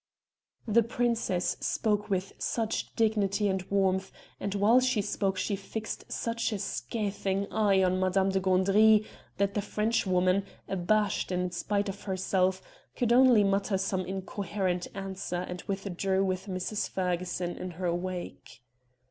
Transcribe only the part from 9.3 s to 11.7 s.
that the Frenchwoman, abashed in